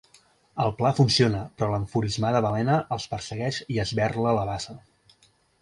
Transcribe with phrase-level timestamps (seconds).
[0.63, 4.77] El pla funciona, però l'enfurismada balena els persegueix i esberla la bassa.